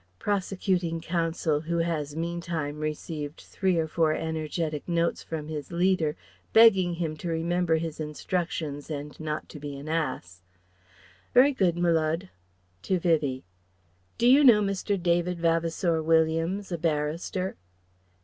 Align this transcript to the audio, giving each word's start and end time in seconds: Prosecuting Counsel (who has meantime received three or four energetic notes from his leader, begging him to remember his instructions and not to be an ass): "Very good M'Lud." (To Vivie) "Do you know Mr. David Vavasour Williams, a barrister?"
Prosecuting 0.17 0.99
Counsel 0.99 1.61
(who 1.61 1.77
has 1.77 2.15
meantime 2.15 2.79
received 2.79 3.39
three 3.39 3.77
or 3.77 3.87
four 3.87 4.13
energetic 4.13 4.89
notes 4.89 5.21
from 5.21 5.47
his 5.47 5.71
leader, 5.71 6.15
begging 6.53 6.95
him 6.95 7.15
to 7.17 7.29
remember 7.29 7.75
his 7.75 7.99
instructions 7.99 8.89
and 8.89 9.19
not 9.19 9.47
to 9.49 9.59
be 9.59 9.75
an 9.77 9.87
ass): 9.87 10.41
"Very 11.35 11.51
good 11.53 11.75
M'Lud." 11.77 12.29
(To 12.81 12.97
Vivie) 12.97 13.43
"Do 14.17 14.25
you 14.27 14.43
know 14.43 14.59
Mr. 14.63 14.99
David 14.99 15.37
Vavasour 15.39 16.01
Williams, 16.01 16.71
a 16.71 16.79
barrister?" 16.79 17.55